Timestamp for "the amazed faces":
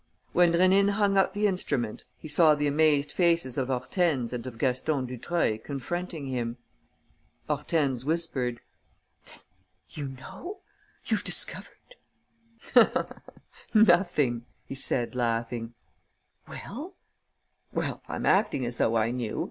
2.55-3.55